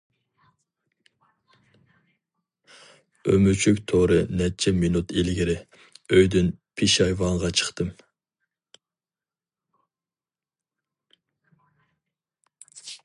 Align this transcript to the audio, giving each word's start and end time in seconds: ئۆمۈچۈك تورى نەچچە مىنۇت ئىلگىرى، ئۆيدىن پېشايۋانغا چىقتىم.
ئۆمۈچۈك 3.33 3.81
تورى 3.91 4.17
نەچچە 4.39 4.73
مىنۇت 4.79 5.13
ئىلگىرى، 5.23 5.55
ئۆيدىن 6.17 6.49
پېشايۋانغا 6.81 7.53
چىقتىم. 7.61 7.93